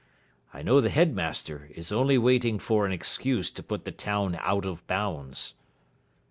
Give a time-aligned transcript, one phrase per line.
[0.51, 4.65] I know the headmaster is only waiting for an excuse to put the town out
[4.65, 5.53] of bounds.'